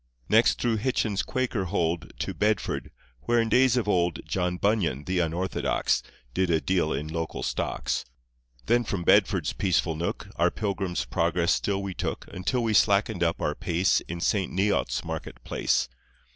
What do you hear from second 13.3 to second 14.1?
our pace